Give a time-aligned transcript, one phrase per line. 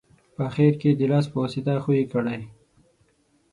[0.35, 2.41] په اخیر کې یې د لاس په واسطه ښوي کړئ.